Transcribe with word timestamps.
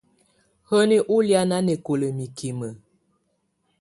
Hǝni 0.69 0.97
ù 1.13 1.17
lɛ̀á 1.27 1.43
nanɛkɔla 1.49 2.07
mikimǝ? 2.17 2.67